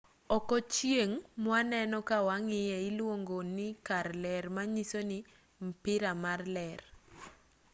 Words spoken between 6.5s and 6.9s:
ler